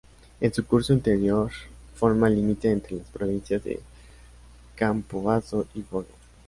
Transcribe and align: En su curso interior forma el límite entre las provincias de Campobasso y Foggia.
En 0.39 0.51
su 0.51 0.65
curso 0.65 0.93
interior 0.93 1.51
forma 1.93 2.27
el 2.27 2.33
límite 2.33 2.71
entre 2.71 2.97
las 2.97 3.07
provincias 3.09 3.63
de 3.63 3.79
Campobasso 4.75 5.67
y 5.75 5.83
Foggia. 5.83 6.15